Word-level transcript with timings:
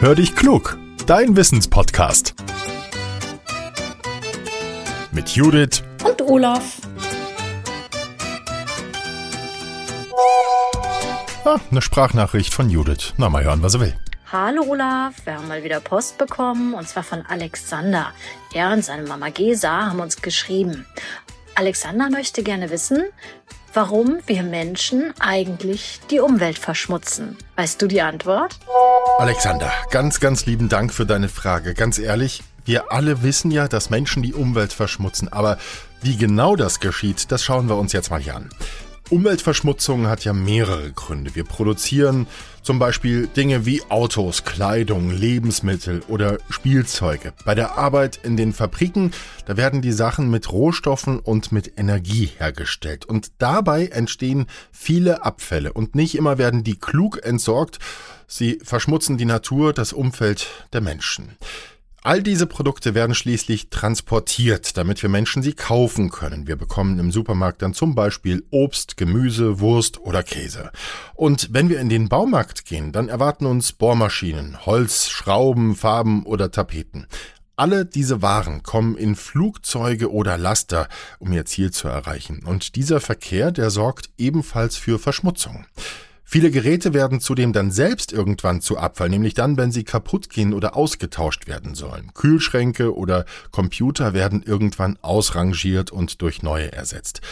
Hör 0.00 0.14
dich 0.14 0.36
klug, 0.36 0.78
dein 1.06 1.36
Wissenspodcast. 1.36 2.36
Mit 5.10 5.30
Judith 5.30 5.82
und 6.04 6.22
Olaf. 6.22 6.76
Ah, 11.44 11.58
eine 11.68 11.82
Sprachnachricht 11.82 12.54
von 12.54 12.70
Judith. 12.70 13.12
Na, 13.16 13.28
mal 13.28 13.42
hören, 13.42 13.60
was 13.64 13.74
er 13.74 13.80
will. 13.80 13.96
Hallo 14.30 14.62
Olaf, 14.68 15.14
wir 15.24 15.34
haben 15.34 15.48
mal 15.48 15.64
wieder 15.64 15.80
Post 15.80 16.16
bekommen 16.16 16.74
und 16.74 16.88
zwar 16.88 17.02
von 17.02 17.26
Alexander. 17.26 18.12
Er 18.54 18.70
und 18.72 18.84
seine 18.84 19.02
Mama 19.02 19.30
Gesa 19.30 19.86
haben 19.86 19.98
uns 19.98 20.22
geschrieben. 20.22 20.86
Alexander 21.56 22.08
möchte 22.08 22.44
gerne 22.44 22.70
wissen, 22.70 23.02
warum 23.74 24.18
wir 24.26 24.44
Menschen 24.44 25.12
eigentlich 25.18 25.98
die 26.08 26.20
Umwelt 26.20 26.58
verschmutzen. 26.58 27.36
Weißt 27.56 27.82
du 27.82 27.88
die 27.88 28.00
Antwort? 28.00 28.60
Alexander, 29.18 29.72
ganz, 29.90 30.20
ganz 30.20 30.46
lieben 30.46 30.68
Dank 30.68 30.94
für 30.94 31.04
deine 31.04 31.28
Frage. 31.28 31.74
Ganz 31.74 31.98
ehrlich, 31.98 32.44
wir 32.64 32.92
alle 32.92 33.24
wissen 33.24 33.50
ja, 33.50 33.66
dass 33.66 33.90
Menschen 33.90 34.22
die 34.22 34.32
Umwelt 34.32 34.72
verschmutzen, 34.72 35.26
aber 35.26 35.58
wie 36.00 36.16
genau 36.16 36.54
das 36.54 36.78
geschieht, 36.78 37.32
das 37.32 37.42
schauen 37.42 37.68
wir 37.68 37.74
uns 37.74 37.92
jetzt 37.92 38.12
mal 38.12 38.20
hier 38.20 38.36
an. 38.36 38.48
Umweltverschmutzung 39.10 40.06
hat 40.06 40.24
ja 40.24 40.34
mehrere 40.34 40.92
Gründe. 40.92 41.34
Wir 41.34 41.44
produzieren 41.44 42.26
zum 42.62 42.78
Beispiel 42.78 43.26
Dinge 43.26 43.64
wie 43.64 43.80
Autos, 43.88 44.44
Kleidung, 44.44 45.10
Lebensmittel 45.10 46.02
oder 46.08 46.36
Spielzeuge. 46.50 47.32
Bei 47.46 47.54
der 47.54 47.78
Arbeit 47.78 48.20
in 48.22 48.36
den 48.36 48.52
Fabriken, 48.52 49.12
da 49.46 49.56
werden 49.56 49.80
die 49.80 49.92
Sachen 49.92 50.30
mit 50.30 50.52
Rohstoffen 50.52 51.20
und 51.20 51.52
mit 51.52 51.78
Energie 51.78 52.30
hergestellt. 52.36 53.06
Und 53.06 53.32
dabei 53.38 53.86
entstehen 53.86 54.46
viele 54.70 55.24
Abfälle 55.24 55.72
und 55.72 55.94
nicht 55.94 56.14
immer 56.14 56.36
werden 56.36 56.62
die 56.62 56.78
klug 56.78 57.24
entsorgt. 57.24 57.78
Sie 58.26 58.58
verschmutzen 58.62 59.16
die 59.16 59.24
Natur, 59.24 59.72
das 59.72 59.94
Umfeld 59.94 60.48
der 60.74 60.82
Menschen. 60.82 61.30
All 62.08 62.22
diese 62.22 62.46
Produkte 62.46 62.94
werden 62.94 63.14
schließlich 63.14 63.68
transportiert, 63.68 64.78
damit 64.78 65.02
wir 65.02 65.10
Menschen 65.10 65.42
sie 65.42 65.52
kaufen 65.52 66.08
können. 66.08 66.46
Wir 66.46 66.56
bekommen 66.56 66.98
im 66.98 67.12
Supermarkt 67.12 67.60
dann 67.60 67.74
zum 67.74 67.94
Beispiel 67.94 68.46
Obst, 68.50 68.96
Gemüse, 68.96 69.60
Wurst 69.60 70.00
oder 70.00 70.22
Käse. 70.22 70.70
Und 71.12 71.52
wenn 71.52 71.68
wir 71.68 71.78
in 71.80 71.90
den 71.90 72.08
Baumarkt 72.08 72.64
gehen, 72.64 72.92
dann 72.92 73.10
erwarten 73.10 73.44
uns 73.44 73.74
Bohrmaschinen, 73.74 74.64
Holz, 74.64 75.10
Schrauben, 75.10 75.76
Farben 75.76 76.24
oder 76.24 76.50
Tapeten. 76.50 77.06
Alle 77.56 77.84
diese 77.84 78.22
Waren 78.22 78.62
kommen 78.62 78.96
in 78.96 79.14
Flugzeuge 79.14 80.10
oder 80.10 80.38
Laster, 80.38 80.88
um 81.18 81.30
ihr 81.34 81.44
Ziel 81.44 81.72
zu 81.72 81.88
erreichen. 81.88 82.42
Und 82.42 82.74
dieser 82.76 83.00
Verkehr, 83.00 83.52
der 83.52 83.68
sorgt 83.68 84.08
ebenfalls 84.16 84.78
für 84.78 84.98
Verschmutzung. 84.98 85.66
Viele 86.30 86.50
Geräte 86.50 86.92
werden 86.92 87.20
zudem 87.20 87.54
dann 87.54 87.70
selbst 87.70 88.12
irgendwann 88.12 88.60
zu 88.60 88.76
Abfall, 88.76 89.08
nämlich 89.08 89.32
dann, 89.32 89.56
wenn 89.56 89.72
sie 89.72 89.82
kaputt 89.82 90.28
gehen 90.28 90.52
oder 90.52 90.76
ausgetauscht 90.76 91.46
werden 91.46 91.74
sollen. 91.74 92.12
Kühlschränke 92.12 92.94
oder 92.94 93.24
Computer 93.50 94.12
werden 94.12 94.42
irgendwann 94.42 94.98
ausrangiert 95.00 95.90
und 95.90 96.20
durch 96.20 96.42
neue 96.42 96.70
ersetzt. 96.70 97.22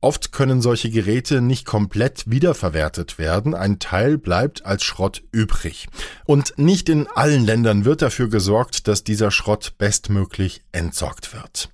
Oft 0.00 0.30
können 0.30 0.62
solche 0.62 0.88
Geräte 0.88 1.40
nicht 1.40 1.66
komplett 1.66 2.30
wiederverwertet 2.30 3.18
werden, 3.18 3.56
ein 3.56 3.80
Teil 3.80 4.18
bleibt 4.18 4.64
als 4.64 4.84
Schrott 4.84 5.24
übrig. 5.32 5.88
Und 6.24 6.56
nicht 6.58 6.88
in 6.88 7.08
allen 7.08 7.44
Ländern 7.44 7.84
wird 7.84 8.02
dafür 8.02 8.28
gesorgt, 8.28 8.86
dass 8.86 9.02
dieser 9.02 9.32
Schrott 9.32 9.72
bestmöglich 9.78 10.62
entsorgt 10.70 11.34
wird. 11.34 11.70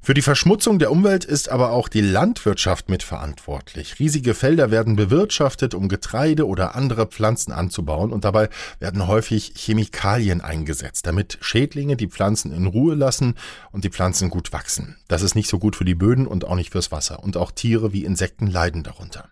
Für 0.00 0.14
die 0.14 0.22
Verschmutzung 0.22 0.78
der 0.78 0.90
Umwelt 0.90 1.24
ist 1.24 1.50
aber 1.50 1.72
auch 1.72 1.88
die 1.88 2.00
Landwirtschaft 2.00 2.88
mitverantwortlich. 2.88 3.98
Riesige 3.98 4.32
Felder 4.32 4.70
werden 4.70 4.96
bewirtschaftet, 4.96 5.74
um 5.74 5.88
Getreide 5.88 6.46
oder 6.46 6.74
andere 6.74 7.06
Pflanzen 7.06 7.52
anzubauen 7.52 8.12
und 8.12 8.24
dabei 8.24 8.48
werden 8.78 9.06
häufig 9.06 9.52
Chemikalien 9.56 10.40
eingesetzt, 10.40 11.06
damit 11.06 11.36
Schädlinge 11.42 11.96
die 11.96 12.08
Pflanzen 12.08 12.52
in 12.52 12.66
Ruhe 12.66 12.94
lassen 12.94 13.34
und 13.70 13.84
die 13.84 13.90
Pflanzen 13.90 14.30
gut 14.30 14.52
wachsen. 14.52 14.96
Das 15.08 15.22
ist 15.22 15.34
nicht 15.34 15.50
so 15.50 15.58
gut 15.58 15.76
für 15.76 15.84
die 15.84 15.94
Böden 15.94 16.26
und 16.26 16.46
auch 16.46 16.54
nicht 16.54 16.70
fürs 16.70 16.90
Wasser 16.90 17.22
und 17.22 17.36
auch 17.36 17.50
Tiere 17.50 17.92
wie 17.92 18.04
Insekten 18.04 18.46
leiden 18.46 18.84
darunter. 18.84 19.28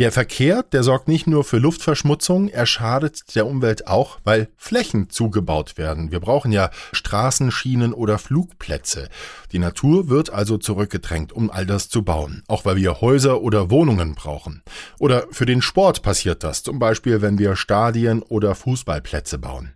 Der 0.00 0.12
Verkehr, 0.12 0.62
der 0.62 0.82
sorgt 0.82 1.08
nicht 1.08 1.26
nur 1.26 1.44
für 1.44 1.58
Luftverschmutzung, 1.58 2.48
er 2.48 2.64
schadet 2.64 3.34
der 3.34 3.46
Umwelt 3.46 3.86
auch, 3.86 4.18
weil 4.24 4.48
Flächen 4.56 5.10
zugebaut 5.10 5.76
werden. 5.76 6.10
Wir 6.10 6.20
brauchen 6.20 6.52
ja 6.52 6.70
Straßen, 6.92 7.50
Schienen 7.50 7.92
oder 7.92 8.16
Flugplätze. 8.16 9.10
Die 9.52 9.58
Natur 9.58 10.08
wird 10.08 10.30
also 10.30 10.56
zurückgedrängt, 10.56 11.34
um 11.34 11.50
all 11.50 11.66
das 11.66 11.90
zu 11.90 12.02
bauen, 12.02 12.42
auch 12.48 12.64
weil 12.64 12.76
wir 12.76 13.02
Häuser 13.02 13.42
oder 13.42 13.68
Wohnungen 13.68 14.14
brauchen. 14.14 14.62
Oder 14.98 15.26
für 15.32 15.44
den 15.44 15.60
Sport 15.60 16.00
passiert 16.00 16.44
das, 16.44 16.62
zum 16.62 16.78
Beispiel 16.78 17.20
wenn 17.20 17.38
wir 17.38 17.54
Stadien 17.54 18.22
oder 18.22 18.54
Fußballplätze 18.54 19.36
bauen. 19.36 19.74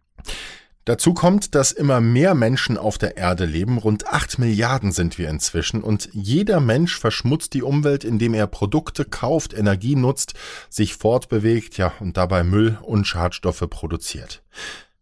Dazu 0.84 1.14
kommt, 1.14 1.54
dass 1.54 1.72
immer 1.72 2.00
mehr 2.00 2.34
Menschen 2.34 2.76
auf 2.76 2.98
der 2.98 3.16
Erde 3.16 3.46
leben. 3.46 3.78
Rund 3.78 4.06
acht 4.06 4.38
Milliarden 4.38 4.92
sind 4.92 5.16
wir 5.16 5.30
inzwischen. 5.30 5.82
Und 5.82 6.10
jeder 6.12 6.60
Mensch 6.60 6.98
verschmutzt 6.98 7.54
die 7.54 7.62
Umwelt, 7.62 8.04
indem 8.04 8.34
er 8.34 8.46
Produkte 8.46 9.06
kauft, 9.06 9.54
Energie 9.54 9.96
nutzt, 9.96 10.34
sich 10.68 10.94
fortbewegt, 10.94 11.78
ja, 11.78 11.92
und 12.00 12.18
dabei 12.18 12.44
Müll 12.44 12.78
und 12.82 13.06
Schadstoffe 13.06 13.64
produziert. 13.70 14.42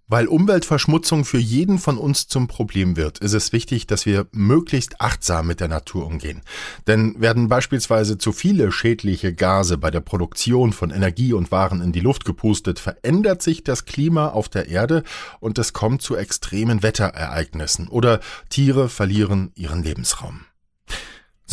Weil 0.08 0.26
Umweltverschmutzung 0.26 1.24
für 1.24 1.38
jeden 1.38 1.78
von 1.78 1.96
uns 1.96 2.26
zum 2.28 2.46
Problem 2.46 2.96
wird, 2.96 3.18
ist 3.20 3.32
es 3.32 3.52
wichtig, 3.52 3.86
dass 3.86 4.04
wir 4.04 4.26
möglichst 4.32 5.00
achtsam 5.00 5.46
mit 5.46 5.60
der 5.60 5.68
Natur 5.68 6.06
umgehen. 6.06 6.42
Denn 6.86 7.18
werden 7.20 7.48
beispielsweise 7.48 8.18
zu 8.18 8.32
viele 8.32 8.72
schädliche 8.72 9.32
Gase 9.32 9.78
bei 9.78 9.90
der 9.90 10.00
Produktion 10.00 10.72
von 10.72 10.90
Energie 10.90 11.32
und 11.32 11.50
Waren 11.50 11.80
in 11.80 11.92
die 11.92 12.00
Luft 12.00 12.24
gepustet, 12.24 12.78
verändert 12.78 13.42
sich 13.42 13.64
das 13.64 13.84
Klima 13.86 14.28
auf 14.28 14.48
der 14.48 14.68
Erde 14.68 15.02
und 15.40 15.58
es 15.58 15.72
kommt 15.72 16.02
zu 16.02 16.16
extremen 16.16 16.82
Wetterereignissen 16.82 17.88
oder 17.88 18.20
Tiere 18.50 18.88
verlieren 18.88 19.52
ihren 19.54 19.82
Lebensraum. 19.82 20.40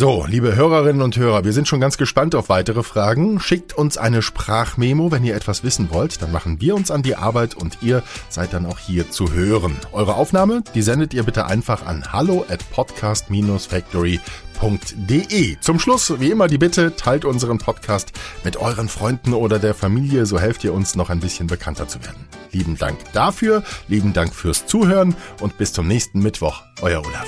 So, 0.00 0.24
liebe 0.26 0.56
Hörerinnen 0.56 1.02
und 1.02 1.18
Hörer, 1.18 1.44
wir 1.44 1.52
sind 1.52 1.68
schon 1.68 1.78
ganz 1.78 1.98
gespannt 1.98 2.34
auf 2.34 2.48
weitere 2.48 2.82
Fragen. 2.82 3.38
Schickt 3.38 3.76
uns 3.76 3.98
eine 3.98 4.22
Sprachmemo, 4.22 5.12
wenn 5.12 5.24
ihr 5.24 5.36
etwas 5.36 5.62
wissen 5.62 5.90
wollt. 5.90 6.22
Dann 6.22 6.32
machen 6.32 6.58
wir 6.62 6.74
uns 6.74 6.90
an 6.90 7.02
die 7.02 7.16
Arbeit 7.16 7.54
und 7.54 7.82
ihr 7.82 8.02
seid 8.30 8.54
dann 8.54 8.64
auch 8.64 8.78
hier 8.78 9.10
zu 9.10 9.34
hören. 9.34 9.76
Eure 9.92 10.14
Aufnahme, 10.14 10.62
die 10.74 10.80
sendet 10.80 11.12
ihr 11.12 11.24
bitte 11.24 11.44
einfach 11.44 11.84
an 11.84 12.14
hallo 12.14 12.46
at 12.48 12.60
podcast-factory.de. 12.70 15.56
Zum 15.60 15.78
Schluss, 15.78 16.18
wie 16.18 16.30
immer, 16.30 16.48
die 16.48 16.56
Bitte, 16.56 16.96
teilt 16.96 17.26
unseren 17.26 17.58
Podcast 17.58 18.12
mit 18.42 18.56
euren 18.56 18.88
Freunden 18.88 19.34
oder 19.34 19.58
der 19.58 19.74
Familie, 19.74 20.24
so 20.24 20.40
helft 20.40 20.64
ihr 20.64 20.72
uns 20.72 20.94
noch 20.94 21.10
ein 21.10 21.20
bisschen 21.20 21.46
bekannter 21.46 21.88
zu 21.88 22.02
werden. 22.02 22.26
Lieben 22.52 22.78
Dank 22.78 22.96
dafür, 23.12 23.64
lieben 23.86 24.14
Dank 24.14 24.34
fürs 24.34 24.64
Zuhören 24.64 25.14
und 25.42 25.58
bis 25.58 25.74
zum 25.74 25.86
nächsten 25.86 26.22
Mittwoch. 26.22 26.62
Euer 26.80 27.04
Olaf. 27.04 27.26